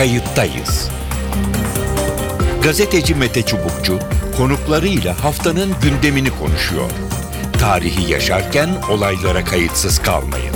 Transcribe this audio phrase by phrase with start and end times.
[0.00, 0.90] Kayıttayız.
[2.62, 3.98] Gazeteci Mete Çubukçu
[4.36, 6.90] konuklarıyla haftanın gündemini konuşuyor.
[7.52, 10.54] Tarihi yaşarken olaylara kayıtsız kalmayın.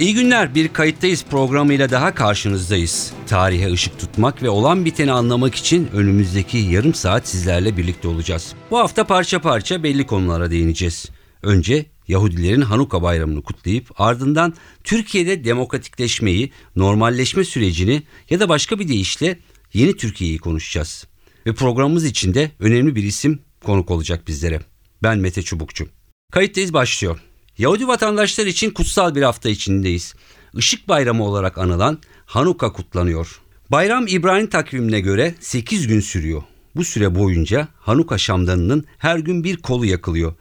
[0.00, 0.54] İyi günler.
[0.54, 3.12] Bir kayıttayız programıyla daha karşınızdayız.
[3.26, 8.54] Tarihe ışık tutmak ve olan biteni anlamak için önümüzdeki yarım saat sizlerle birlikte olacağız.
[8.70, 11.10] Bu hafta parça parça belli konulara değineceğiz.
[11.42, 19.38] Önce Yahudilerin Hanuka bayramını kutlayıp ardından Türkiye'de demokratikleşmeyi, normalleşme sürecini ya da başka bir deyişle
[19.72, 21.06] yeni Türkiye'yi konuşacağız.
[21.46, 24.60] Ve programımız içinde önemli bir isim konuk olacak bizlere.
[25.02, 25.88] Ben Mete Çubukçu.
[26.32, 27.20] Kayıttayız başlıyor.
[27.58, 30.14] Yahudi vatandaşlar için kutsal bir hafta içindeyiz.
[30.54, 33.40] Işık bayramı olarak anılan Hanuka kutlanıyor.
[33.70, 36.42] Bayram İbrahim takvimine göre 8 gün sürüyor.
[36.76, 40.34] Bu süre boyunca Hanuka şamdanının her gün bir kolu yakılıyor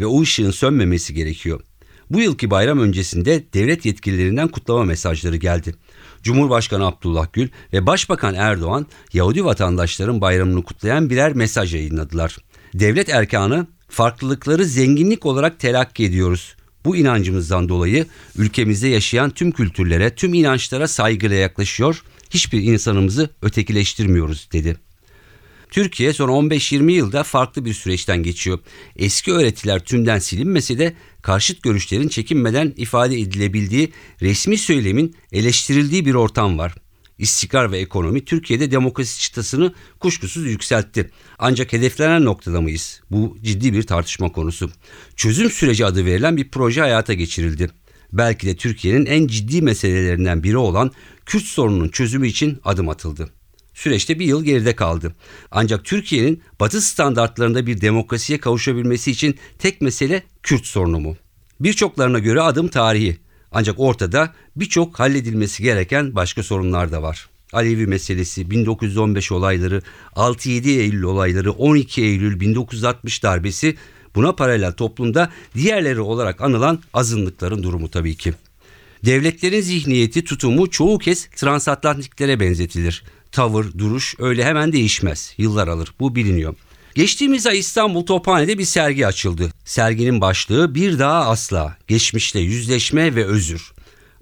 [0.00, 1.60] ve o ışığın sönmemesi gerekiyor.
[2.10, 5.74] Bu yılki bayram öncesinde devlet yetkililerinden kutlama mesajları geldi.
[6.22, 12.36] Cumhurbaşkanı Abdullah Gül ve Başbakan Erdoğan Yahudi vatandaşların bayramını kutlayan birer mesaj yayınladılar.
[12.74, 16.56] Devlet erkanı farklılıkları zenginlik olarak telakki ediyoruz.
[16.84, 24.76] Bu inancımızdan dolayı ülkemizde yaşayan tüm kültürlere, tüm inançlara saygıyla yaklaşıyor, hiçbir insanımızı ötekileştirmiyoruz dedi.
[25.70, 28.58] Türkiye son 15-20 yılda farklı bir süreçten geçiyor.
[28.96, 36.58] Eski öğretiler tümden silinmese de karşıt görüşlerin çekinmeden ifade edilebildiği, resmi söylemin eleştirildiği bir ortam
[36.58, 36.74] var.
[37.18, 41.10] İstikrar ve ekonomi Türkiye'de demokrasi çıtasını kuşkusuz yükseltti.
[41.38, 43.00] Ancak hedeflenen noktada mıyız?
[43.10, 44.70] Bu ciddi bir tartışma konusu.
[45.16, 47.70] Çözüm süreci adı verilen bir proje hayata geçirildi.
[48.12, 50.92] Belki de Türkiye'nin en ciddi meselelerinden biri olan
[51.26, 53.30] Kürt sorununun çözümü için adım atıldı.
[53.78, 55.12] Süreçte bir yıl geride kaldı.
[55.50, 61.16] Ancak Türkiye'nin batı standartlarında bir demokrasiye kavuşabilmesi için tek mesele Kürt sorunu mu?
[61.60, 63.16] Birçoklarına göre adım tarihi.
[63.52, 67.28] Ancak ortada birçok halledilmesi gereken başka sorunlar da var.
[67.52, 69.82] Alevi meselesi, 1915 olayları,
[70.16, 73.76] 6-7 Eylül olayları, 12 Eylül 1960 darbesi
[74.14, 78.34] buna paralel toplumda diğerleri olarak anılan azınlıkların durumu tabii ki.
[79.04, 83.04] Devletlerin zihniyeti, tutumu çoğu kez transatlantiklere benzetilir.
[83.32, 85.34] Tavır, duruş öyle hemen değişmez.
[85.38, 85.94] Yıllar alır.
[86.00, 86.54] Bu biliniyor.
[86.94, 89.52] Geçtiğimiz ay İstanbul Tophane'de bir sergi açıldı.
[89.64, 93.72] Serginin başlığı Bir Daha Asla, Geçmişle Yüzleşme ve Özür.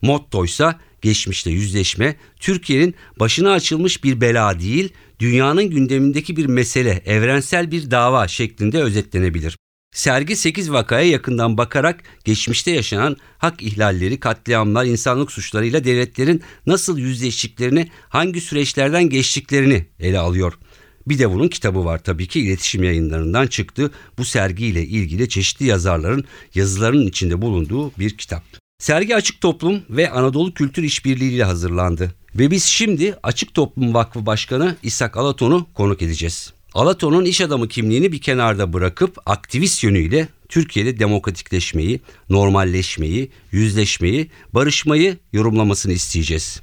[0.03, 7.91] Mottoysa geçmişle yüzleşme, Türkiye'nin başına açılmış bir bela değil, dünyanın gündemindeki bir mesele, evrensel bir
[7.91, 9.57] dava şeklinde özetlenebilir.
[9.97, 17.91] Sergi 8 vakaya yakından bakarak geçmişte yaşanan hak ihlalleri, katliamlar, insanlık suçlarıyla devletlerin nasıl yüzleştiklerini,
[18.09, 20.59] hangi süreçlerden geçtiklerini ele alıyor.
[21.07, 23.91] Bir de bunun kitabı var tabii ki iletişim yayınlarından çıktı.
[24.19, 26.25] Bu sergiyle ilgili çeşitli yazarların
[26.55, 28.43] yazılarının içinde bulunduğu bir kitap.
[28.79, 32.15] Sergi Açık Toplum ve Anadolu Kültür İşbirliği ile hazırlandı.
[32.35, 36.56] Ve biz şimdi Açık Toplum Vakfı Başkanı İshak Alaton'u konuk edeceğiz.
[36.81, 42.01] Alaton'un iş adamı kimliğini bir kenarda bırakıp aktivist yönüyle Türkiye'de demokratikleşmeyi,
[42.31, 46.63] normalleşmeyi, yüzleşmeyi, barışmayı yorumlamasını isteyeceğiz.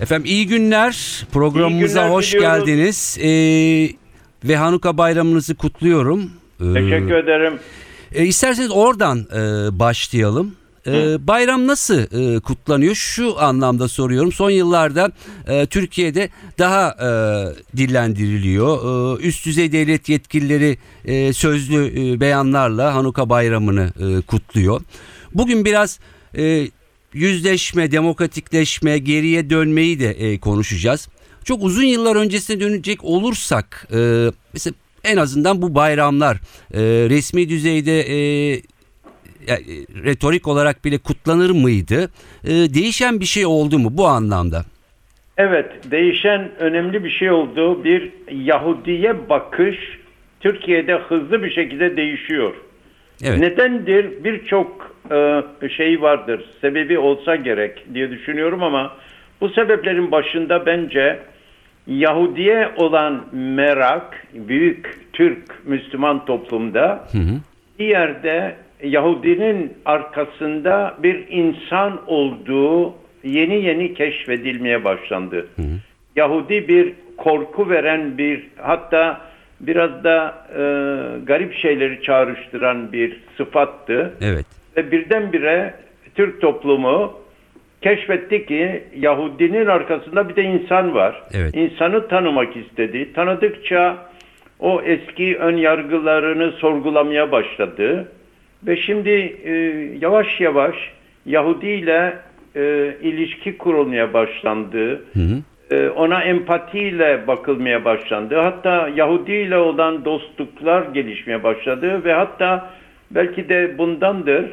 [0.00, 1.26] Efendim iyi günler.
[1.32, 2.66] Programımıza İyi günler hoş diliyoruz.
[2.66, 3.18] geldiniz.
[3.20, 3.28] Ee,
[4.48, 6.30] ve Hanuka bayramınızı kutluyorum.
[6.60, 7.58] Ee, Teşekkür ederim.
[8.12, 9.38] e, isterseniz oradan e,
[9.78, 10.54] başlayalım.
[10.88, 12.94] E, bayram nasıl e, kutlanıyor?
[12.94, 14.32] Şu anlamda soruyorum.
[14.32, 15.12] Son yıllarda
[15.48, 16.28] e, Türkiye'de
[16.58, 17.08] daha e,
[17.76, 18.78] dillendiriliyor.
[19.18, 24.80] E, üst düzey devlet yetkilileri e, sözlü e, beyanlarla Hanuka bayramını e, kutluyor.
[25.34, 25.98] Bugün biraz
[26.36, 26.68] e,
[27.12, 31.08] yüzleşme, demokratikleşme, geriye dönmeyi de e, konuşacağız.
[31.44, 36.36] Çok uzun yıllar öncesine dönecek olursak e, mesela en azından bu bayramlar
[36.74, 38.62] e, resmi düzeyde e,
[40.04, 42.10] retorik olarak bile kutlanır mıydı?
[42.44, 44.64] E, değişen bir şey oldu mu bu anlamda?
[45.36, 47.84] Evet, değişen önemli bir şey oldu.
[47.84, 49.76] Bir Yahudiye bakış
[50.40, 52.54] Türkiye'de hızlı bir şekilde değişiyor.
[53.24, 53.38] Evet.
[53.38, 54.24] Nedendir?
[54.24, 56.44] Birçok e, şey vardır.
[56.60, 58.96] Sebebi olsa gerek diye düşünüyorum ama
[59.40, 61.18] bu sebeplerin başında bence
[61.86, 67.08] Yahudiye olan merak büyük Türk Müslüman toplumda
[67.78, 72.94] bir yerde Yahudinin arkasında bir insan olduğu
[73.24, 75.46] yeni yeni keşfedilmeye başlandı.
[76.16, 79.20] Yahudi bir korku veren bir hatta
[79.60, 80.62] biraz da e,
[81.24, 84.14] garip şeyleri çağrıştıran bir sıfattı.
[84.20, 84.46] Evet.
[84.76, 85.74] Ve birdenbire
[86.14, 87.12] Türk toplumu
[87.82, 91.22] keşfetti ki Yahudinin arkasında bir de insan var.
[91.34, 91.56] Evet.
[91.56, 93.12] İnsanı tanımak istedi.
[93.12, 93.96] Tanıdıkça
[94.60, 98.08] o eski ön yargılarını sorgulamaya başladı.
[98.66, 99.10] Ve şimdi
[99.44, 99.52] e,
[100.00, 100.74] yavaş yavaş
[101.26, 102.16] Yahudi ile
[102.56, 105.02] e, ilişki kurulmaya başlandı.
[105.70, 108.36] E, ona empatiyle bakılmaya başlandı.
[108.36, 112.70] Hatta Yahudi ile olan dostluklar gelişmeye başladı ve hatta
[113.10, 114.44] belki de bundandır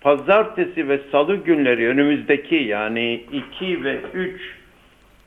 [0.00, 3.24] pazartesi ve salı günleri önümüzdeki yani
[3.60, 4.40] 2 ve 3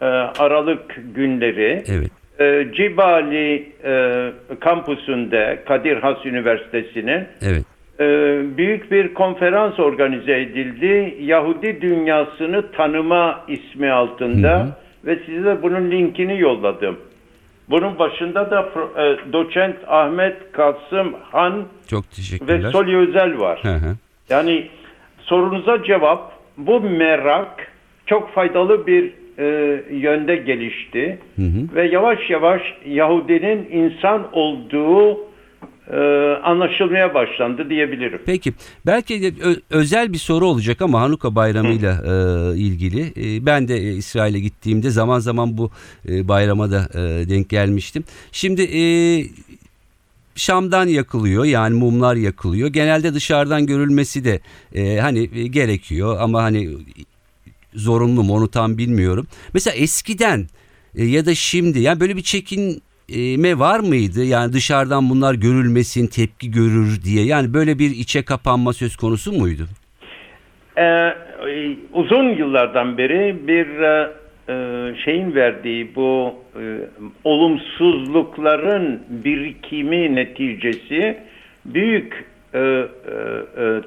[0.01, 2.12] e, Aralık günleri Evet.
[2.39, 7.66] e, Cibali e, kampüsünde Kadir Has Üniversitesi'nin Evet.
[7.99, 8.05] E,
[8.57, 11.17] büyük bir konferans organize edildi.
[11.21, 16.97] Yahudi dünyasını tanıma ismi altında ve size bunun linkini yolladım.
[17.69, 22.03] Bunun başında da e, doçent Ahmet Kasım Han Çok
[22.47, 22.71] ve.
[22.71, 23.59] Soli Özel var.
[23.63, 23.95] Hı hı.
[24.29, 24.67] Yani
[25.19, 27.71] sorunuza cevap bu merak
[28.05, 29.45] çok faydalı bir e,
[29.91, 31.19] yönde gelişti
[31.75, 35.17] ve yavaş yavaş Yahudinin insan olduğu
[35.92, 35.98] e,
[36.44, 38.22] anlaşılmaya başlandı diyebilirim.
[38.25, 38.54] Peki
[38.86, 39.34] belki de
[39.69, 43.01] özel bir soru olacak ama Hanuka bayramıyla e, ilgili.
[43.01, 45.72] E, ben de e, İsrail'e gittiğimde zaman zaman bu
[46.10, 48.04] e, bayrama da e, denk gelmiştim.
[48.31, 48.81] Şimdi e,
[50.36, 52.69] Şam'dan yakılıyor yani mumlar yakılıyor.
[52.69, 54.39] Genelde dışarıdan görülmesi de
[54.75, 56.69] e, hani gerekiyor ama hani
[57.74, 59.28] zorunlu mu onu tam bilmiyorum.
[59.54, 60.48] Mesela eskiden
[60.95, 62.22] ya da şimdi yani böyle bir
[63.07, 64.24] çekinme var mıydı?
[64.24, 67.25] Yani dışarıdan bunlar görülmesin, tepki görür diye.
[67.25, 69.68] Yani böyle bir içe kapanma söz konusu muydu?
[70.77, 71.13] Ee,
[71.94, 76.63] uzun yıllardan beri bir e, şeyin verdiği bu e,
[77.24, 81.18] olumsuzlukların birikimi neticesi
[81.65, 82.88] büyük e, e,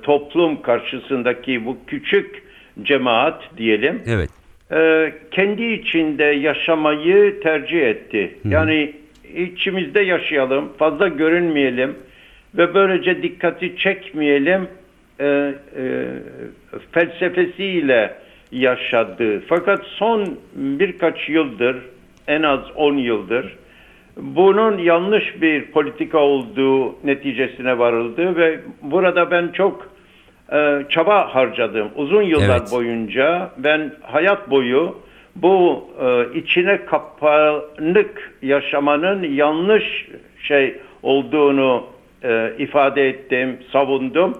[0.02, 2.42] toplum karşısındaki bu küçük
[2.82, 4.30] cemaat diyelim Evet.
[4.72, 8.38] e, kendi içinde yaşamayı tercih etti.
[8.44, 8.99] Yani
[9.36, 11.96] içimizde yaşayalım, fazla görünmeyelim
[12.54, 14.68] ve böylece dikkati çekmeyelim
[15.20, 15.54] e, e,
[16.92, 18.14] felsefesiyle
[18.52, 19.42] yaşadı.
[19.48, 21.76] Fakat son birkaç yıldır,
[22.28, 23.56] en az 10 yıldır
[24.16, 29.90] bunun yanlış bir politika olduğu neticesine varıldı ve burada ben çok
[30.52, 31.88] e, çaba harcadım.
[31.96, 32.72] Uzun yıllar Evet.
[32.72, 34.96] boyunca ben hayat boyu
[35.36, 40.08] bu e, içine kapanık yaşamanın yanlış
[40.42, 41.86] şey olduğunu
[42.24, 44.34] e, ifade ettim, savundum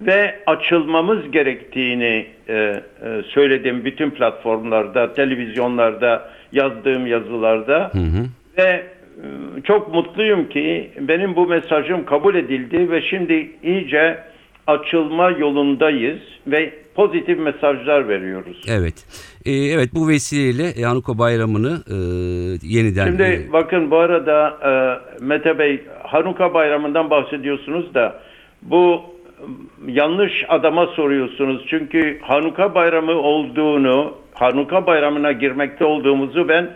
[0.00, 2.82] ve açılmamız gerektiğini e, e,
[3.28, 7.92] söyledim bütün platformlarda, televizyonlarda, yazdığım yazılarda
[8.58, 8.82] ve e,
[9.64, 14.18] çok mutluyum ki benim bu mesajım kabul edildi ve şimdi iyice
[14.66, 18.62] açılma yolundayız ve pozitif mesajlar veriyoruz.
[18.68, 19.06] Evet.
[19.46, 21.96] E, evet bu vesileyle Hanuka bayramını e,
[22.62, 24.70] yeniden Şimdi e, bakın bu arada e,
[25.24, 28.20] Mete Bey Hanuka Bayramı'ndan bahsediyorsunuz da
[28.62, 29.02] bu
[29.86, 31.66] yanlış adama soruyorsunuz.
[31.68, 36.70] Çünkü Hanuka Bayramı olduğunu, Hanuka Bayramı'na girmekte olduğumuzu ben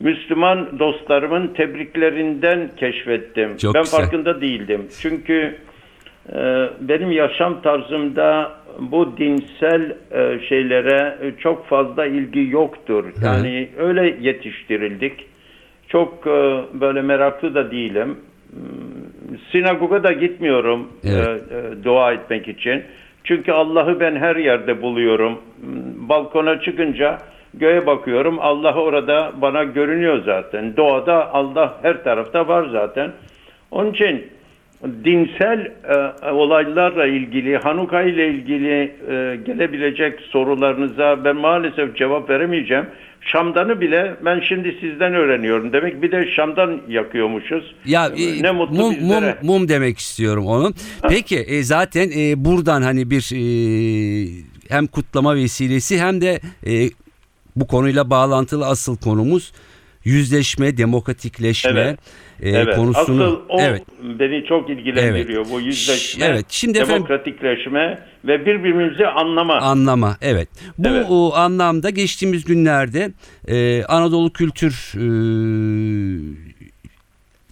[0.00, 3.56] Müslüman dostlarımın tebriklerinden keşfettim.
[3.56, 4.00] Çok ben güzel.
[4.00, 4.88] farkında değildim.
[5.00, 5.56] Çünkü
[6.32, 13.04] e, benim yaşam tarzımda bu dinsel e, şeylere e, çok fazla ilgi yoktur.
[13.24, 15.26] Yani öyle yetiştirildik.
[15.88, 18.18] Çok e, böyle meraklı da değilim.
[18.50, 21.42] Hmm, Sinagoga da gitmiyorum Evet.
[21.52, 22.82] e, e, dua etmek için.
[23.24, 25.32] Çünkü Allah'ı ben her yerde buluyorum.
[25.60, 27.18] Hmm, Balkona çıkınca
[27.54, 28.38] göğe bakıyorum.
[28.40, 30.76] Allah orada bana görünüyor zaten.
[30.76, 33.10] Doğada Allah her tarafta var zaten.
[33.70, 34.26] Onun için
[35.04, 35.72] dinsel
[36.24, 38.72] e, olaylarla ilgili, Hanuka ile ilgili
[39.10, 42.86] e, gelebilecek sorularınıza ben maalesef cevap veremeyeceğim.
[43.20, 45.72] Şamdanı bile ben şimdi sizden öğreniyorum.
[45.72, 47.74] Demek bir de Şam'dan yakıyormuşuz.
[47.84, 49.38] Ya e, ne mutlu mum, mum, bizlere.
[49.42, 50.74] mum demek istiyorum onun.
[51.08, 53.42] Peki e, zaten e, buradan hani bir e,
[54.68, 56.90] hem kutlama vesilesi hem de e,
[57.56, 59.52] bu konuyla bağlantılı asıl konumuz
[60.04, 61.98] yüzleşme, demokratikleşme Evet.
[62.42, 62.76] e, evet.
[62.76, 63.22] konusunu.
[63.24, 63.82] Asıl o evet.
[64.18, 65.46] beni çok ilgilendiriyor.
[65.50, 69.54] Bu yüzleşme, Evet, şimdi efendim- demokratikleşme ve birbirimizi anlama.
[69.56, 70.48] Anlama evet.
[70.78, 71.06] Bu Evet.
[71.08, 73.10] o anlamda geçtiğimiz günlerde
[73.48, 75.04] e, Anadolu Kültür e,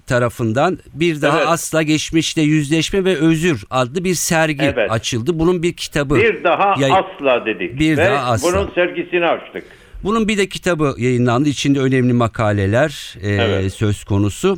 [0.06, 1.48] tarafından bir daha Evet.
[1.48, 4.90] asla geçmişte yüzleşme ve özür adlı bir sergi Evet.
[4.90, 5.38] açıldı.
[5.38, 6.14] Bunun bir kitabı.
[6.14, 7.78] bir daha yayın- asla dedik.
[7.80, 8.52] Bir ve daha asla.
[8.52, 9.64] bunun sergisini açtık.
[10.04, 11.48] Bunun bir de kitabı yayınlandı.
[11.48, 13.72] İçinde önemli makaleler e, Evet.
[13.72, 14.56] söz konusu.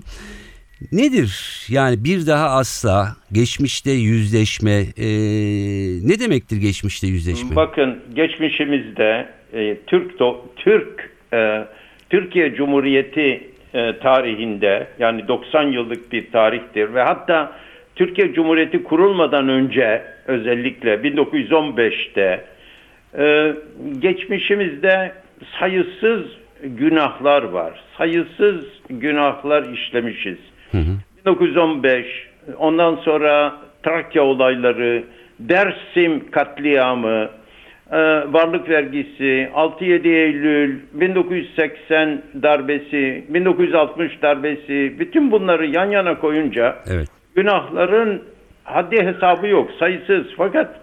[0.93, 1.61] Nedir?
[1.69, 5.07] Yani bir daha asla geçmişte yüzleşme e,
[6.09, 7.57] ne demektir geçmişte yüzleşme?
[7.57, 10.11] Bakın geçmişimizde e, Türk
[10.57, 11.65] Türk e,
[12.11, 17.53] Türkiye Cumhuriyeti e, tarihinde yani 90 yıllık bir tarihtir ve hatta
[17.97, 22.45] Türkiye Cumhuriyeti kurulmadan önce özellikle 1915'te
[23.19, 23.55] e,
[23.99, 25.13] geçmişimizde
[25.61, 26.23] sayısız
[26.63, 27.81] günahlar var.
[27.99, 30.39] Sayısız günahlar işlemişiz.
[31.27, 32.07] 1915,
[32.59, 35.05] ondan sonra Trakya olayları,
[35.39, 37.29] Dersim katliamı,
[37.91, 37.99] e,
[38.33, 47.09] varlık vergisi, 6-7 Eylül, 1980 darbesi, 1960 darbesi, bütün bunları yan yana koyunca Evet.
[47.35, 48.23] günahların
[48.65, 50.27] haddi hesabı yok, sayısız.
[50.37, 50.81] Fakat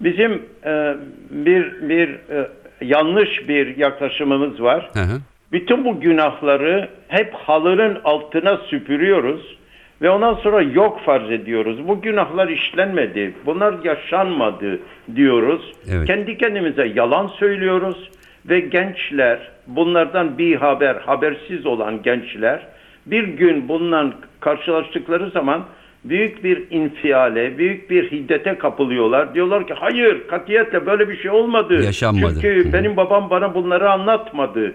[0.00, 0.94] bizim e,
[1.30, 2.48] bir bir e,
[2.80, 4.90] yanlış bir yaklaşımımız var.
[4.92, 5.20] Hı hı.
[5.52, 9.56] Bütün bu günahları hep halının altına süpürüyoruz
[10.02, 11.88] ve ondan sonra yok farz ediyoruz.
[11.88, 14.80] Bu günahlar işlenmedi, bunlar yaşanmadı
[15.16, 15.72] diyoruz.
[15.90, 16.06] Evet.
[16.06, 18.10] Kendi kendimize yalan söylüyoruz
[18.48, 22.66] ve gençler, bunlardan bir haber, habersiz olan gençler
[23.06, 25.64] bir gün bununla karşılaştıkları zaman
[26.08, 29.34] büyük bir infiale, büyük bir hiddete kapılıyorlar.
[29.34, 31.84] Diyorlar ki hayır katiyetle böyle bir şey olmadı.
[31.84, 32.34] Yaşanmadı.
[32.34, 34.72] Çünkü Hı benim babam bana bunları anlatmadı.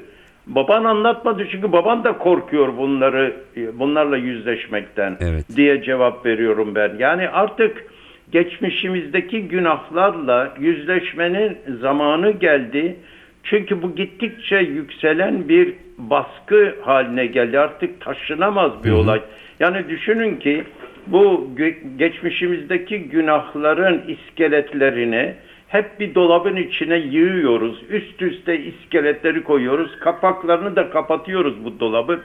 [0.48, 3.34] Baban anlatmadı çünkü baban da korkuyor bunları
[3.74, 5.46] bunlarla yüzleşmekten Evet.
[5.56, 6.96] diye cevap veriyorum ben.
[7.00, 7.86] Yani artık
[8.32, 12.96] geçmişimizdeki günahlarla yüzleşmenin zamanı geldi.
[13.44, 17.60] Çünkü bu gittikçe yükselen bir baskı haline geldi.
[17.60, 19.22] Artık taşınamaz bir olay.
[19.60, 20.64] Yani düşünün ki
[21.08, 21.50] bu
[21.98, 25.36] geçmişimizdeki günahların iskeletlerini
[25.68, 27.84] hep bir dolabın içine yığıyoruz.
[27.90, 30.00] Üst üste iskeletleri koyuyoruz.
[30.00, 32.20] Kapaklarını da kapatıyoruz bu dolabın.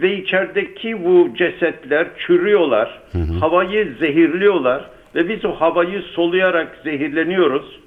[0.00, 3.00] Ve içerideki bu cesetler çürüyorlar.
[3.40, 4.84] Havayı zehirliyorlar.
[5.14, 7.80] Ve biz o havayı soluyarak zehirleniyoruz.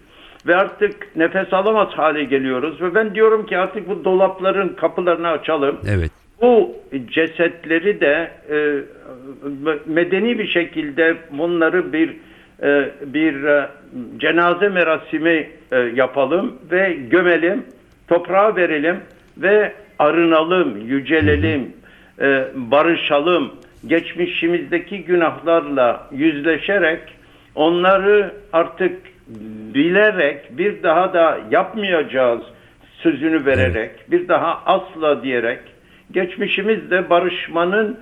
[0.47, 2.81] Ve artık nefes alamaz hale geliyoruz.
[2.81, 5.79] Ve ben diyorum ki artık bu dolapların kapılarını açalım.
[5.89, 6.11] Evet.
[6.41, 6.75] Bu
[7.11, 8.79] cesetleri de e,
[9.85, 12.09] medeni bir şekilde bunları bir
[12.63, 13.67] e, bir e,
[14.17, 17.65] cenaze merasimi e, yapalım ve gömelim,
[18.07, 18.97] toprağa verelim
[19.37, 21.73] ve arınalım, yücelelim,
[22.21, 23.51] e, barışalım.
[23.87, 26.99] Geçmişimizdeki günahlarla yüzleşerek
[27.55, 28.97] onları artık
[29.73, 32.41] bilerek bir daha da yapmayacağız
[32.97, 35.59] sözünü vererek, bir daha asla diyerek
[36.11, 37.97] geçmişimizle barışmanın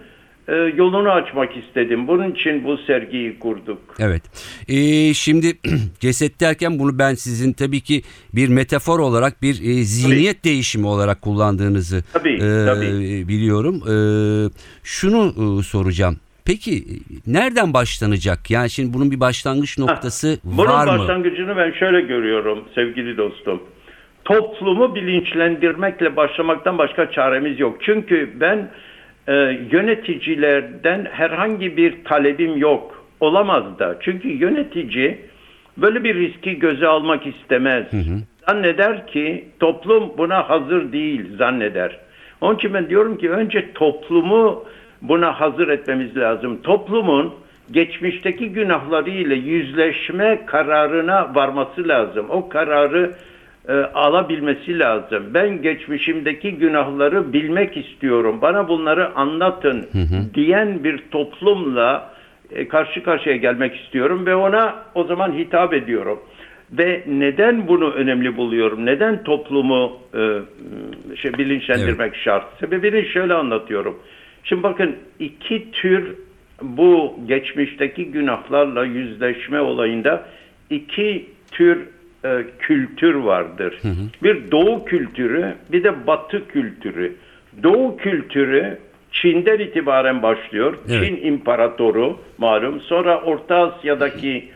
[0.47, 2.07] e, yolunu açmak istedim.
[2.07, 3.79] Bunun için bu sergiyi kurduk.
[3.99, 4.23] Evet.
[4.69, 5.53] Ee, şimdi
[5.99, 8.01] ceset derken bunu ben sizin tabii ki
[8.35, 13.27] bir metafor olarak bir e, zihniyet değişimi olarak kullandığınızı Tabii, e, tabii.
[13.27, 13.75] biliyorum.
[13.75, 13.95] E,
[14.83, 16.17] şunu e, soracağım.
[16.45, 16.83] Peki
[17.27, 18.51] nereden başlanacak?
[18.51, 20.99] Yani şimdi bunun bir başlangıç noktası Bunun var mı?
[20.99, 23.63] başlangıcını ben şöyle görüyorum sevgili dostum.
[24.25, 27.77] Toplumu bilinçlendirmekle başlamaktan başka çaremiz yok.
[27.81, 28.69] Çünkü ben
[29.27, 29.33] e,
[29.71, 33.05] yöneticilerden herhangi bir talebim yok.
[33.19, 33.97] Olamaz da.
[33.99, 35.19] Çünkü yönetici
[35.77, 37.85] böyle bir riski göze almak istemez.
[38.47, 41.99] Zanneder ki toplum buna hazır değil zanneder.
[42.41, 44.65] Onun için ben diyorum ki önce toplumu
[45.01, 46.61] buna hazır etmemiz lazım.
[46.61, 47.33] Toplumun
[47.71, 52.25] geçmişteki günahlarıyla yüzleşme kararına varması lazım.
[52.29, 53.11] O kararı
[53.69, 55.23] e, alabilmesi lazım.
[55.33, 58.39] Ben geçmişimdeki günahları bilmek istiyorum.
[58.41, 59.85] Bana bunları anlatın
[60.33, 62.13] diyen bir toplumla
[62.51, 66.19] e, karşı karşıya gelmek istiyorum ve ona o zaman hitap ediyorum.
[66.71, 68.85] Ve neden bunu önemli buluyorum?
[68.85, 70.39] Neden toplumu e,
[71.15, 72.45] şey, bilinçlendirmek şart?
[72.59, 73.99] Sebebini şöyle anlatıyorum.
[74.43, 76.15] Şimdi bakın iki tür
[76.61, 80.25] bu geçmişteki günahlarla yüzleşme olayında
[80.69, 81.87] iki tür
[82.25, 83.79] e, kültür vardır.
[84.23, 87.15] Bir doğu kültürü, bir de batı kültürü.
[87.63, 88.77] Doğu kültürü
[89.11, 90.77] Çin'den itibaren başlıyor.
[90.89, 91.03] Evet.
[91.03, 92.81] Çin imparatoru malum.
[92.81, 94.49] Sonra Orta Asya'daki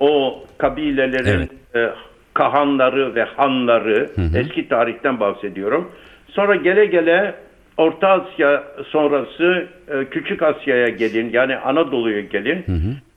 [0.00, 1.90] o kabilelerin e,
[2.34, 5.92] kahanları ve hanları eski tarihten bahsediyorum.
[6.28, 7.34] Sonra gele gele
[7.76, 12.64] Orta Asya sonrası e, Küçük Asya'ya gelin yani Anadolu'ya gelin.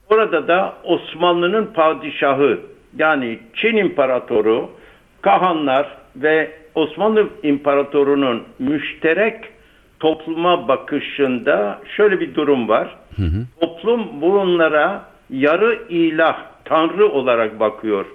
[0.09, 2.59] Orada da Osmanlı'nın padişahı
[2.97, 4.69] yani Çin imparatoru,
[5.21, 9.35] kahanlar ve Osmanlı imparatorunun müşterek
[9.99, 12.95] topluma bakışında şöyle bir durum var.
[13.61, 18.05] Toplum bunlara yarı ilah, tanrı olarak bakıyor.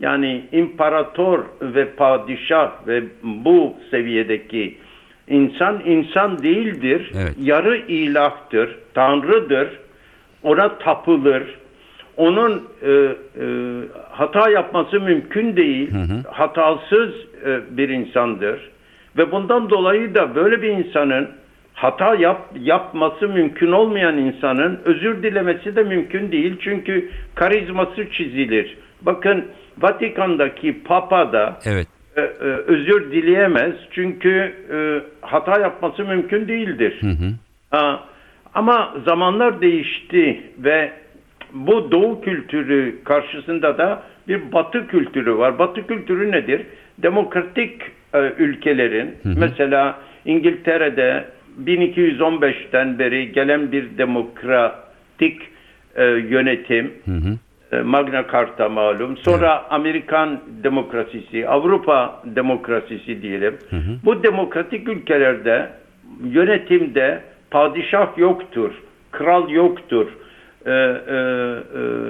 [0.00, 4.78] Yani imparator ve padişah ve bu seviyedeki
[5.28, 7.10] insan insan değildir.
[7.14, 7.34] Evet.
[7.42, 9.68] Yarı ilahtır, tanrıdır.
[10.42, 11.58] Ona tapılır.
[12.16, 13.14] Onun e, e,
[14.10, 15.90] hata yapması mümkün değil.
[16.30, 17.10] Hatasız
[17.46, 18.70] e, bir insandır.
[19.18, 21.28] Ve bundan dolayı da böyle bir insanın
[21.74, 26.56] hata yap, yapması mümkün olmayan insanın özür dilemesi de mümkün değil.
[26.60, 28.78] Çünkü karizması çizilir.
[29.02, 29.44] Bakın
[29.78, 31.86] Vatikan'daki Papa da Evet.
[32.16, 33.74] e, e, özür dileyemez.
[33.90, 34.76] Çünkü e,
[35.20, 37.00] hata yapması mümkün değildir.
[37.70, 38.04] Ha,
[38.54, 40.92] ama zamanlar değişti ve
[41.54, 45.58] bu doğu kültürü karşısında da bir batı kültürü var.
[45.58, 46.62] Batı kültürü nedir?
[46.98, 47.82] Demokratik
[48.14, 51.24] e, ülkelerin mesela İngiltere'de
[51.64, 55.42] 1215'ten beri gelen bir demokratik
[55.96, 56.92] e, yönetim
[57.72, 59.16] e, Magna Carta malum.
[59.16, 63.56] Sonra Amerikan demokrasisi, Avrupa demokrasisi diyelim.
[64.04, 65.68] Bu demokratik ülkelerde
[66.24, 68.72] yönetimde padişah yoktur,
[69.10, 70.08] kral yoktur,
[70.66, 71.16] e, e,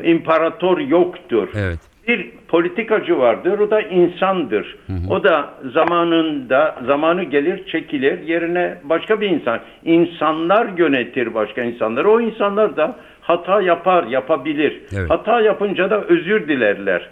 [0.04, 1.48] e, imparator yoktur.
[1.54, 1.78] Evet.
[2.08, 4.76] Bir politikacı vardır, o da insandır.
[5.10, 9.60] O da zamanında, zamanı gelir çekilir, yerine başka bir insan.
[9.84, 12.10] İnsanlar yönetir başka insanları.
[12.10, 14.80] O insanlar da hata yapar, yapabilir.
[14.98, 15.10] Evet.
[15.10, 17.10] Hata yapınca da özür dilerler.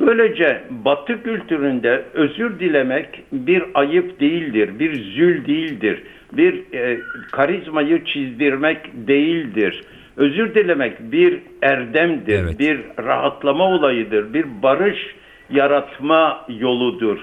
[0.00, 7.00] Böylece Batı kültüründe özür dilemek bir ayıp değildir, bir zül değildir, bir e,
[7.32, 9.84] karizmayı çizdirmek değildir.
[10.18, 12.58] Özür dilemek bir erdemdir, Evet.
[12.58, 15.16] bir rahatlama olayıdır, bir barış
[15.50, 17.18] yaratma yoludur.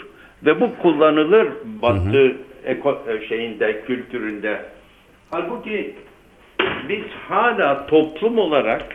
[0.45, 1.47] Ve bu kullanılır
[1.81, 2.35] Batı
[2.67, 4.59] eko- e, şeyinde, kültüründe.
[5.31, 5.95] Halbuki
[6.89, 8.85] biz hala toplum olarak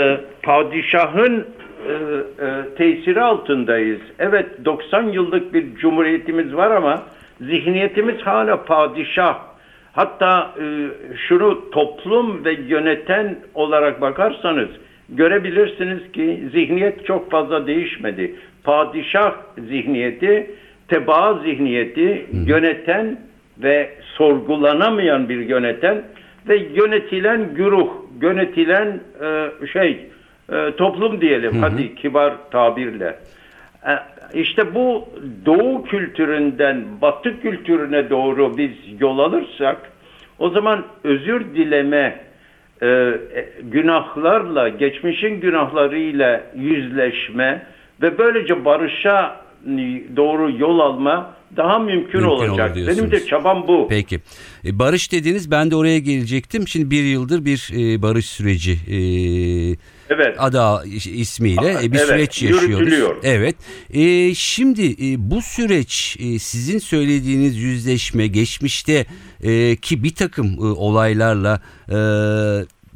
[0.00, 1.46] e, padişahın
[1.88, 4.00] e, e, tesiri altındayız.
[4.18, 7.02] Evet 90 yıllık bir cumhuriyetimiz var ama
[7.40, 9.38] zihniyetimiz hala padişah.
[9.96, 10.64] Hatta e,
[11.28, 14.68] şunu toplum ve yöneten olarak bakarsanız
[15.08, 18.34] görebilirsiniz ki zihniyet çok fazla değişmedi.
[18.64, 20.50] Padişah zihniyeti,
[20.88, 23.20] tebaa zihniyeti, yöneten
[23.58, 26.02] ve sorgulanamayan bir yöneten
[26.48, 27.88] ve yönetilen güruh,
[28.20, 30.06] yönetilen e, şey
[30.52, 33.16] e, toplum diyelim hadi kibar tabirle.
[33.86, 33.92] E,
[34.36, 35.08] işte bu
[35.46, 38.70] doğu kültüründen batı kültürüne doğru biz
[39.00, 39.92] yol alırsak
[40.38, 42.20] o zaman özür dileme
[42.82, 43.18] e, e,
[43.62, 47.66] günahlarla, geçmişin günahlarıyla yüzleşme
[48.02, 49.40] ve böylece barışa
[50.16, 52.74] doğru yol alma daha mümkün, Mümkün olur olacak.
[52.74, 52.98] diyorsunuz.
[52.98, 53.86] Benim de çabam bu.
[53.90, 54.20] Peki.
[54.64, 56.68] E, barış dediniz ben de oraya gelecektim.
[56.68, 58.96] Şimdi bir yıldır bir e, barış süreci e,
[60.10, 60.36] Evet.
[60.38, 62.68] adı ismiyle e, bir Evet, süreç yaşıyoruz.
[62.70, 63.16] yürütülüyor.
[63.22, 63.56] Evet.
[63.90, 69.06] E, şimdi e, bu süreç e, sizin söylediğiniz yüzleşme geçmişte
[69.42, 71.96] e, ki bir takım e, olaylarla e,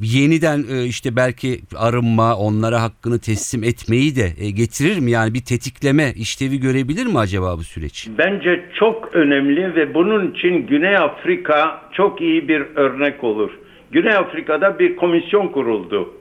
[0.02, 5.10] yeniden e, işte belki arınma onlara hakkını teslim etmeyi de e, getirir mi?
[5.10, 8.08] Yani bir tetikleme işlevi görebilir mi acaba bu süreç?
[8.18, 13.50] Bence çok önemli ve bunun için Güney Afrika çok iyi bir örnek olur.
[13.90, 16.14] Güney Afrika'da bir komisyon kuruldu.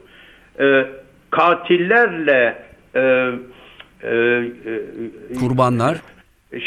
[1.32, 2.64] Katillerle
[2.96, 3.00] e,
[4.04, 5.98] e, e, Kurbanlar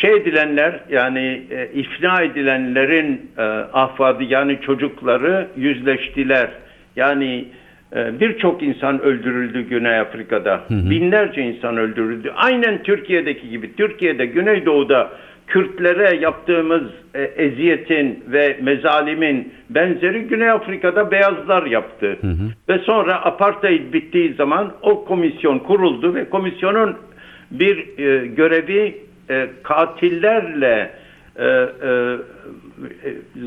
[0.00, 6.50] şey edilenler yani e, ifna edilenlerin e, ahfadı yani çocukları yüzleştiler.
[6.96, 7.44] Yani
[7.96, 10.60] e, birçok insan öldürüldü Güney Afrika'da.
[10.70, 12.32] Binlerce insan öldürüldü.
[12.36, 13.76] Aynen Türkiye'deki gibi.
[13.76, 15.10] Türkiye'de Güneydoğu'da
[15.46, 16.82] Kürtlere yaptığımız
[17.14, 22.18] e, eziyetin ve mezalimin benzeri Güney Afrika'da beyazlar yaptı.
[22.68, 26.96] Ve sonra apartheid bittiği zaman o komisyon kuruldu ve komisyonun
[27.50, 28.96] bir e, görevi
[29.30, 30.90] e, katillerle
[31.36, 32.16] e, e,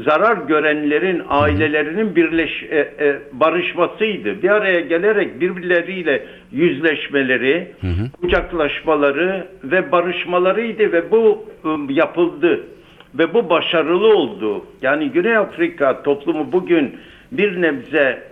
[0.05, 4.41] zarar görenlerin ailelerinin birleş e, e, barışmasıydı.
[4.43, 7.71] Bir araya gelerek birbirleriyle yüzleşmeleri,
[8.21, 12.63] kucaklaşmaları ve barışmalarıydı ve bu e, yapıldı
[13.19, 14.65] ve bu başarılı oldu.
[14.81, 16.95] Yani Güney Afrika toplumu bugün
[17.31, 18.23] bir nebze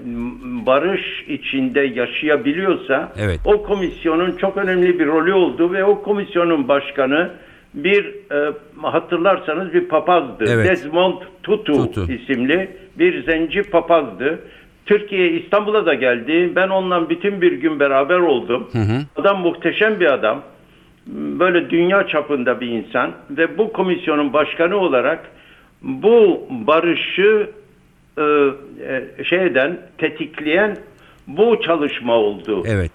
[0.66, 3.40] barış içinde yaşayabiliyorsa Evet.
[3.46, 7.30] o komisyonun çok önemli bir rolü oldu ve o komisyonun başkanı
[7.74, 10.46] bir e, hatırlarsanız bir papazdı.
[10.48, 10.70] Evet.
[10.70, 12.12] Desmond Tutu, Tutu.
[12.12, 14.40] isimli bir zenci papazdı.
[14.86, 16.52] Türkiye İstanbul'a da geldi.
[16.56, 18.70] Ben onunla bütün bir gün beraber oldum.
[19.16, 20.42] Adam muhteşem bir adam.
[21.08, 25.32] Böyle dünya çapında bir insan ve bu komisyonun başkanı olarak
[25.82, 27.50] bu barışı
[28.18, 30.78] e, e, şeyden tetikleyen
[31.28, 32.64] bu çalışma oldu.
[32.68, 32.92] evet.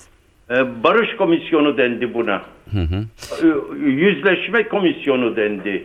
[0.51, 2.43] E, Barış komisyonu dendi buna.
[3.43, 3.47] E,
[3.79, 5.85] Yüzleşme komisyonu dendi.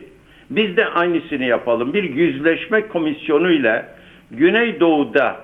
[0.50, 1.94] Biz de aynısını yapalım.
[1.94, 3.86] Bir yüzleşme komisyonuyla
[4.32, 5.38] Güneydoğu'da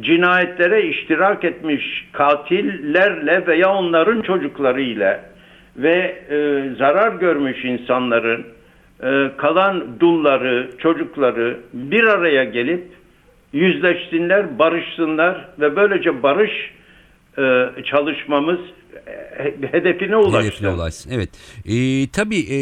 [0.00, 5.20] cinayetlere iştirak etmiş katillerle veya onların çocuklarıyla
[5.76, 8.46] ve e, zarar görmüş insanların
[9.02, 12.84] e, kalan dulları, çocukları bir araya gelip
[13.52, 16.70] yüzleşsinler, barışsınlar ve böylece barış
[17.38, 18.60] e, çalışmamız
[19.70, 20.48] hedefine ulaşsın.
[20.48, 21.10] Hedefine ulaşsın.
[21.10, 21.30] Evet.
[21.66, 22.58] Ee, tabii e,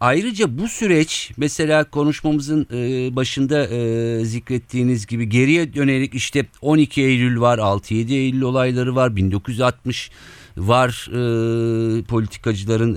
[0.00, 7.40] ayrıca bu süreç mesela konuşmamızın e, başında e, zikrettiğiniz gibi geriye dönerek işte 12 Eylül
[7.40, 10.10] var, 6-7 Eylül olayları var, 1960
[10.56, 12.94] var e, politikacıların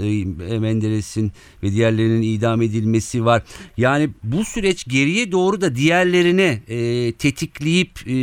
[0.52, 1.32] e, Menderes'in
[1.64, 3.44] ve diğerlerinin idam edilmesi var.
[3.78, 8.14] Yani bu süreç geriye doğru da diğerlerine e, tetikleyip e,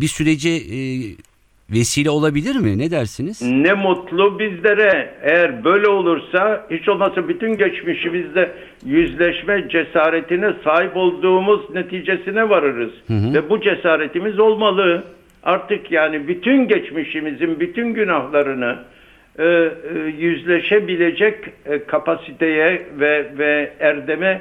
[0.00, 0.76] bir sürece e,
[1.72, 2.78] vesile olabilir mi?
[2.78, 3.42] Ne dersiniz?
[3.42, 5.14] Ne mutlu bizlere.
[5.22, 8.52] Eğer böyle olursa hiç olmazsa bütün geçmişimizde
[8.84, 12.92] yüzleşme cesaretine sahip olduğumuz neticesine varırız.
[13.10, 15.04] Ve bu cesaretimiz olmalı.
[15.42, 18.78] Artık yani bütün geçmişimizin bütün günahlarını
[19.38, 19.70] e, e,
[20.18, 21.34] yüzleşebilecek
[21.66, 24.40] e, kapasiteye ve ve erdeme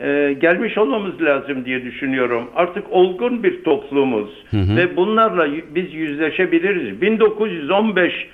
[0.00, 2.50] e, gelmiş olmamız lazım diye düşünüyorum.
[2.54, 7.00] Artık olgun bir toplumuz ve bunlarla biz yüzleşebiliriz.
[7.00, 8.28] 1915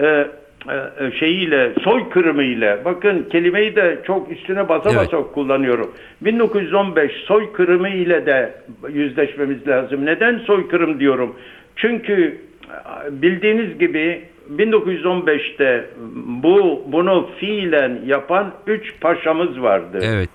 [0.00, 0.26] e,
[0.68, 4.98] e, e, şeyiyle soykırımıyla bakın kelimeyi de çok üstüne basa Evet.
[4.98, 5.92] basa kullanıyorum.
[6.20, 8.54] 1915 soykırımı ile de
[8.92, 10.06] yüzleşmemiz lazım.
[10.06, 11.36] Neden soykırım diyorum?
[11.76, 14.22] Çünkü e, bildiğiniz gibi
[14.56, 15.84] 1915'te
[16.26, 19.98] bu bunu fiilen yapan üç paşamız vardı.
[20.02, 20.28] Evet.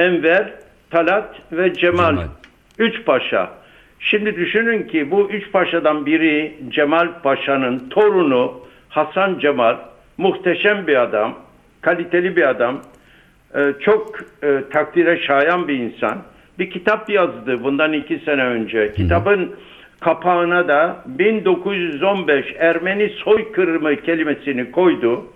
[0.00, 0.52] Enver,
[0.90, 2.10] Talat ve Cemal.
[2.10, 2.26] Cemal.
[2.78, 3.50] Üç paşa.
[3.98, 9.76] Şimdi düşünün ki bu üç paşadan biri Cemal Paşa'nın torunu Hasan Cemal.
[10.18, 11.38] Muhteşem bir adam,
[11.80, 12.80] kaliteli bir adam,
[13.54, 16.18] e, çok e, takdire şayan bir insan.
[16.58, 18.92] Bir kitap yazdı bundan iki sene önce.
[18.92, 19.54] Kitabın
[20.00, 25.26] kapağına da 1915 Ermeni soykırımı kelimesini koydu.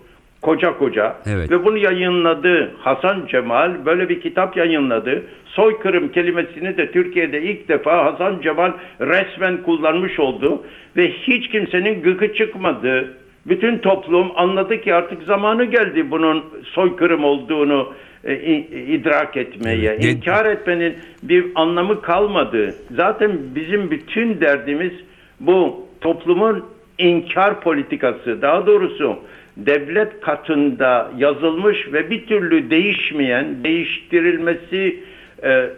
[0.45, 1.17] Koca koca.
[1.27, 1.51] Evet.
[1.51, 3.87] Ve bunu yayınladı Hasan Cemal.
[3.87, 5.23] Böyle bir kitap yayınladı.
[5.47, 10.63] Soykırım kelimesini de Türkiye'de ilk defa Hasan Cemal resmen kullanmış oldu.
[10.97, 13.15] Ve hiç kimsenin gıkı çıkmadı.
[13.47, 17.93] Bütün toplum anladı ki artık zamanı geldi bunun soykırım olduğunu
[18.25, 19.91] e, i- idrak etmeye.
[19.91, 20.05] Evet.
[20.05, 22.75] İnkar etmenin bir anlamı kalmadı.
[22.91, 24.93] Zaten bizim bütün derdimiz
[25.41, 26.65] bu toplumun
[26.99, 28.43] inkar politikası.
[28.43, 29.17] Daha doğrusu
[29.57, 35.01] devlet katında yazılmış ve bir türlü değişmeyen, değiştirilmesi
[35.43, 35.71] e, e,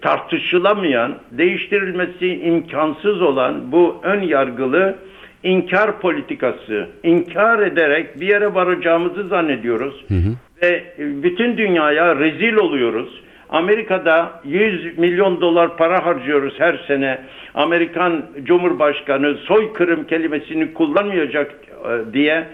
[0.00, 4.96] tartışılamayan, değiştirilmesi imkansız olan bu ön yargılı
[5.42, 6.88] inkar politikası.
[7.02, 10.04] İnkar ederek bir yere varacağımızı zannediyoruz
[10.62, 13.20] ve bütün dünyaya rezil oluyoruz.
[13.48, 17.18] Amerika'da 100 milyon dolar para harcıyoruz her sene.
[17.54, 22.44] Amerikan Cumhurbaşkanı soykırım kelimesini kullanmayacak e, diye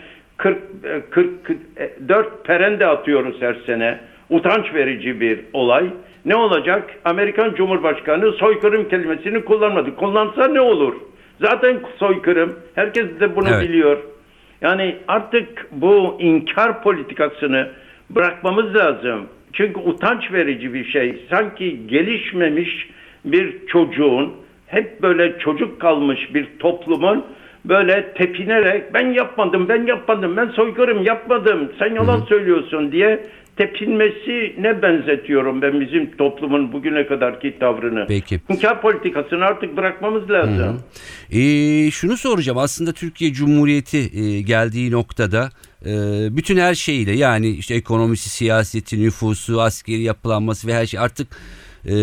[0.40, 3.98] 40 e, 44 perende atıyoruz her sene.
[4.30, 5.86] Utanç verici bir olay.
[6.24, 6.90] Ne olacak?
[7.04, 9.96] Amerikan Cumhurbaşkanı soykırım kelimesini kullanmadı.
[9.96, 10.94] Kullansa ne olur?
[11.40, 12.58] Zaten soykırım.
[12.74, 13.68] Herkes de bunu Evet.
[13.68, 13.98] biliyor.
[14.60, 17.68] Yani artık bu inkar politikasını
[18.10, 19.26] bırakmamız lazım.
[19.52, 21.22] Çünkü utanç verici bir şey.
[21.30, 22.90] Sanki gelişmemiş
[23.24, 24.32] bir çocuğun,
[24.66, 27.24] hep böyle çocuk kalmış bir toplumun
[27.64, 34.82] böyle tepinerek ben yapmadım, ben yapmadım, ben soykırım yapmadım, sen yalan söylüyorsun diye tepinmesi ne
[34.82, 38.04] benzetiyorum ben bizim toplumun bugüne kadarki tavrını.
[38.08, 38.40] Peki.
[38.48, 40.82] İnkar politikasını artık bırakmamız lazım.
[41.32, 45.50] Ee, şunu soracağım aslında Türkiye Cumhuriyeti e, geldiği noktada
[45.86, 45.92] e,
[46.36, 51.28] bütün her şeyiyle yani işte ekonomisi, siyaseti, nüfusu, askeri yapılanması ve her şey artık
[51.84, 51.94] e,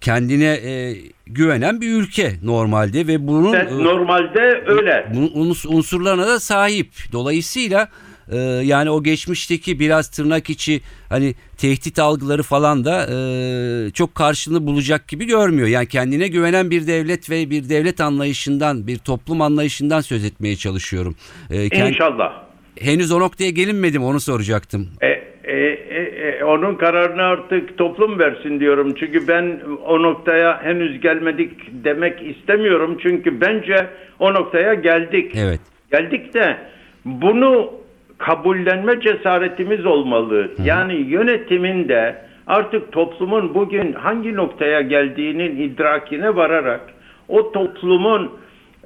[0.00, 5.06] kendine e, güvenen bir ülke normalde ve bunun Ben e, normalde öyle.
[5.14, 6.88] bunun uns- unsurlarına da sahip.
[7.12, 7.88] Dolayısıyla
[8.32, 14.66] e, yani o geçmişteki biraz tırnak içi hani tehdit algıları falan da e, çok karşılığını
[14.66, 15.68] bulacak gibi görmüyor.
[15.68, 21.16] Yani kendine güvenen bir devlet ve bir devlet anlayışından, bir toplum anlayışından söz etmeye çalışıyorum.
[21.50, 22.32] E, kend- İnşallah.
[22.80, 24.88] henüz o noktaya gelinmedim onu soracaktım.
[25.02, 25.06] E,
[25.48, 28.94] e, e, e, onun kararını artık toplum versin diyorum.
[28.94, 31.50] Çünkü ben o noktaya henüz gelmedik
[31.84, 32.98] demek istemiyorum.
[33.02, 33.86] Çünkü bence
[34.18, 35.32] o noktaya geldik.
[35.36, 35.60] Evet.
[35.92, 36.56] Geldik de
[37.04, 37.70] bunu
[38.18, 40.50] kabullenme cesaretimiz olmalı.
[40.64, 46.80] Yani yönetimin de artık toplumun bugün hangi noktaya geldiğinin idrakine vararak
[47.28, 48.30] o toplumun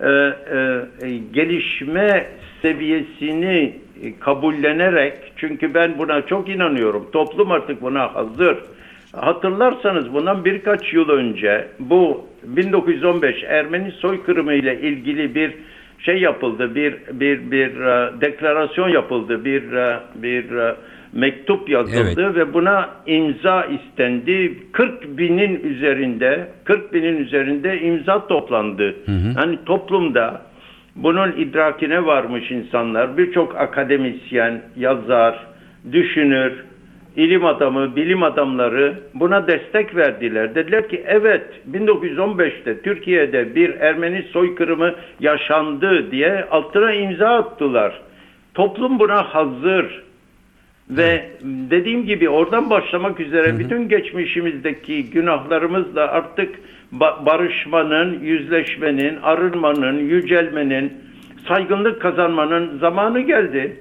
[0.01, 0.33] e, e,
[1.33, 2.27] gelişme
[2.63, 3.75] seviyesini
[4.21, 7.07] kabullenerek çünkü ben buna çok inanıyorum.
[7.13, 8.57] Toplum artık buna hazır.
[9.13, 15.53] Hatırlarsanız bundan birkaç yıl önce bu 1915 Ermeni soykırımı ile ilgili bir
[15.99, 20.75] şey yapıldı, bir bir bir e, deklarasyon yapıldı, bir e, bir e,
[21.13, 24.59] mektup yazıldı ve buna imza istendi.
[24.73, 28.95] 40 binin üzerinde 40 binin üzerinde imza toplandı.
[29.37, 30.43] Yani toplumda
[30.97, 35.47] bunun idrakine varmış insanlar, birçok akademisyen, yazar,
[35.93, 36.65] düşünür,
[37.17, 40.55] ilim adamı, bilim adamları buna destek verdiler.
[40.55, 48.01] Dediler ki evet 1915'te Türkiye'de bir Ermeni soykırımı yaşandı diye altına imza attılar.
[48.55, 50.03] Toplum buna hazır.
[50.91, 51.31] Ve
[51.71, 56.55] dediğim gibi oradan başlamak üzere bütün geçmişimizdeki günahlarımızla artık
[57.01, 60.93] barışmanın, yüzleşmenin, arınmanın, yücelmenin,
[61.49, 63.81] saygınlık kazanmanın zamanı geldi.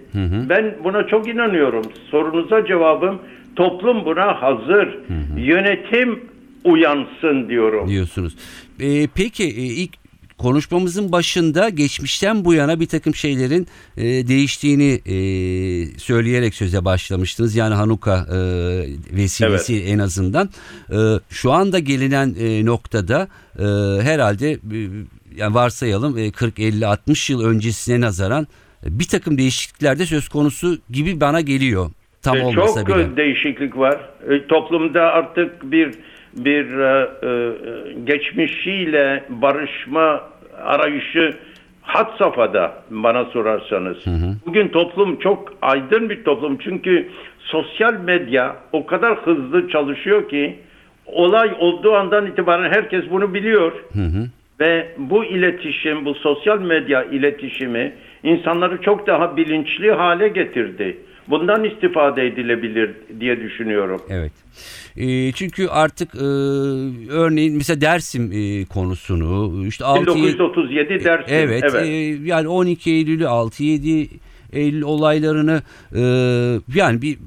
[0.50, 1.84] Ben buna çok inanıyorum.
[2.12, 3.22] Sorunuza cevabım
[3.56, 5.00] toplum buna hazır.
[5.38, 6.20] Yönetim
[6.64, 7.88] uyansın diyorum.
[7.88, 8.36] diyorsunuz.
[8.80, 10.01] Ee, peki e, ilk
[10.42, 15.16] konuşmamızın başında geçmişten bu yana bir takım şeylerin e, değiştiğini e,
[16.00, 17.56] söyleyerek söze başlamıştınız.
[17.56, 18.38] Yani Hanuka e,
[19.18, 20.50] vesilesi en azından.
[20.92, 20.98] E,
[21.30, 23.28] şu anda gelinen e, noktada
[23.60, 23.64] e,
[24.04, 24.58] herhalde e,
[25.36, 28.48] yani varsayalım e, 40 50 60 yıl öncesine nazaran
[28.86, 31.92] e, bir takım değişiklikler de söz konusu gibi bana geliyor.
[32.22, 33.18] Tam E, olmasa Çok bile.
[33.18, 34.10] değişiklik var.
[34.30, 35.92] E, Toplumda artık bir
[36.34, 37.54] bir e, e,
[38.04, 40.22] geçmişiyle barışma
[40.64, 41.34] arayışı
[41.82, 43.98] had safhada bana sorarsanız.
[44.46, 50.60] Bugün toplum çok aydın bir toplum çünkü sosyal medya o kadar hızlı çalışıyor ki
[51.06, 53.72] olay olduğu andan itibaren herkes bunu biliyor.
[54.60, 60.98] Ve bu iletişim, bu sosyal medya iletişimi insanları çok daha bilinçli hale getirdi.
[61.32, 64.02] Bundan istifade edilebilir diye düşünüyorum.
[64.10, 64.32] Evet.
[64.98, 66.26] E, çünkü artık e,
[67.12, 71.34] örneğin mesela Dersim e, konusunu işte 6 1937 dersi.
[71.34, 71.88] Evet, evet.
[71.88, 74.08] e, yani 12 Eylül'ü 6-7
[74.54, 75.62] Eylül olaylarını
[75.96, 76.02] e,
[76.76, 77.18] yani bir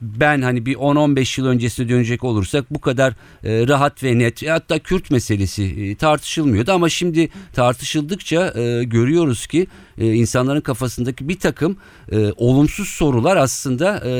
[0.00, 3.12] ben hani bir 10-15 yıl öncesine dönecek olursak bu kadar
[3.44, 9.46] e, rahat ve net e, hatta Kürt meselesi e, tartışılmıyordu ama şimdi tartışıldıkça e, görüyoruz
[9.46, 9.66] ki
[9.98, 11.76] e, insanların kafasındaki bir takım
[12.12, 14.12] e, olumsuz sorular aslında e,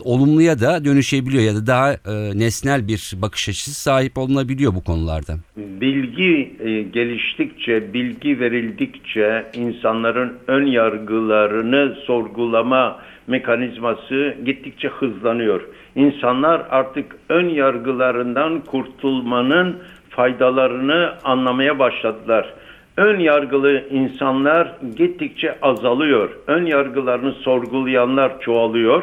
[0.00, 5.36] olumluya da dönüşebiliyor ya da daha e, nesnel bir bakış açısı sahip olunabiliyor bu konularda.
[5.56, 15.60] Bilgi e, geliştikçe, bilgi verildikçe insanların ön yargılarını sorgulama mekanizması gittikçe hızlanıyor.
[15.94, 19.76] İnsanlar artık ön yargılarından kurtulmanın
[20.10, 22.54] faydalarını anlamaya başladılar.
[22.96, 26.30] Ön yargılı insanlar gittikçe azalıyor.
[26.46, 29.02] Ön yargılarını sorgulayanlar çoğalıyor.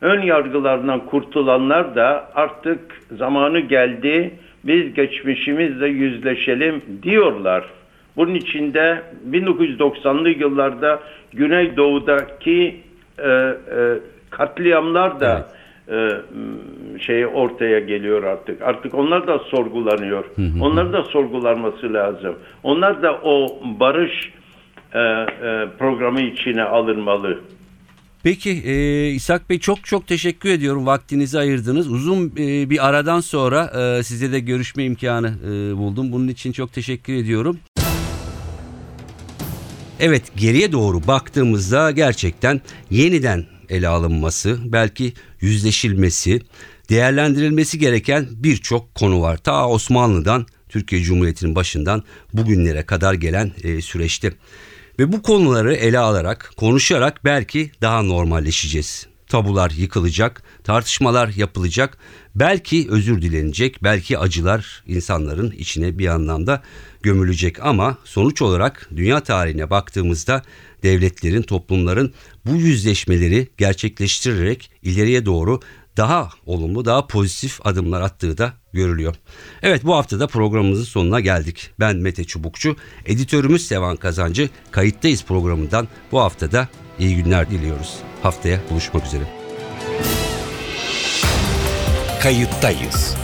[0.00, 2.80] Ön yargılarından kurtulanlar da artık
[3.16, 4.34] zamanı geldi.
[4.64, 7.64] Biz geçmişimizle yüzleşelim diyorlar.
[8.16, 11.00] Bunun içinde 1990'lı yıllarda
[11.32, 12.76] Güneydoğu'daki
[13.18, 13.98] e, e,
[14.30, 15.48] katliamlar da
[15.88, 18.62] e, m, şey ortaya geliyor artık.
[18.62, 20.24] Artık onlar da sorgulanıyor.
[20.60, 22.34] Onlar da sorgulanması lazım.
[22.62, 24.32] Onlar da o barış
[24.94, 27.40] e, e, programı içine alınmalı.
[28.22, 31.92] Peki e, İshak Bey çok çok teşekkür ediyorum vaktinizi ayırdınız.
[31.92, 36.12] Uzun e, bir aradan sonra e, size de görüşme imkanı e, buldum.
[36.12, 37.58] Bunun için çok teşekkür ediyorum.
[40.02, 42.60] Evet geriye doğru baktığımızda gerçekten
[42.90, 46.40] yeniden ele alınması, belki yüzleşilmesi,
[46.90, 49.36] değerlendirilmesi gereken birçok konu var.
[49.36, 54.32] Ta Osmanlı'dan Türkiye Cumhuriyeti'nin başından bugünlere kadar gelen e, süreçte.
[54.98, 59.11] Ve bu konuları ele alarak, konuşarak belki daha normalleşeceğiz.
[59.32, 61.98] Tabular yıkılacak, tartışmalar yapılacak,
[62.34, 66.62] belki özür dilenecek, belki acılar insanların içine bir anlamda
[67.02, 67.64] gömülecek.
[67.64, 70.42] Ama sonuç olarak dünya tarihine baktığımızda
[70.82, 72.14] devletlerin, toplumların
[72.46, 75.60] bu yüzleşmeleri gerçekleştirerek ileriye doğru
[75.96, 79.14] daha olumlu, daha pozitif adımlar attığı da görülüyor.
[79.62, 81.70] Evet bu hafta da programımızın sonuna geldik.
[81.80, 84.50] Ben Mete Çubukçu, editörümüz Sevan Kazancı.
[84.70, 87.94] Kayıttayız programından bu hafta da iyi günler diliyoruz.
[88.22, 89.24] Haftaya buluşmak üzere.
[92.22, 93.16] Kayıttayız.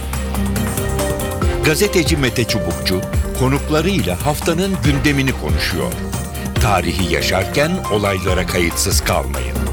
[1.64, 3.00] Gazeteci Mete Çubukçu
[3.38, 5.92] konuklarıyla haftanın gündemini konuşuyor.
[6.54, 9.67] Tarihi yaşarken olaylara kayıtsız kalmayın.